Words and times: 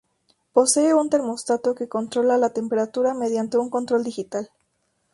Posee 0.51 0.95
un 0.95 1.11
termostato 1.11 1.75
que 1.75 1.87
controla 1.87 2.35
la 2.39 2.49
temperatura 2.51 3.13
mediante 3.13 3.59
un 3.59 3.69
control 3.69 4.03
digital. 4.03 4.49